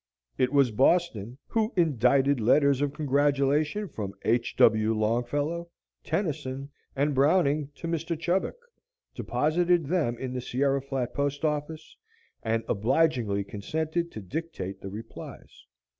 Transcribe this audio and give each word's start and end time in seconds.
It 0.35 0.51
was 0.51 0.71
"Boston" 0.71 1.37
who 1.45 1.71
indited 1.75 2.39
letters 2.39 2.81
of 2.81 2.91
congratulations 2.91 3.91
from 3.93 4.15
H. 4.23 4.55
W. 4.57 4.95
Longfellow, 4.95 5.69
Tennyson, 6.03 6.71
and 6.95 7.13
Browning, 7.13 7.69
to 7.75 7.87
Mr. 7.87 8.19
Chubbuck, 8.19 8.55
deposited 9.13 9.85
them 9.85 10.17
in 10.17 10.33
the 10.33 10.41
Sierra 10.41 10.81
Flat 10.81 11.13
post 11.13 11.45
office, 11.45 11.95
and 12.41 12.63
obligingly 12.67 13.43
consented 13.43 14.11
to 14.11 14.21
dictate 14.21 14.81
the 14.81 14.89
replies. 14.89 15.67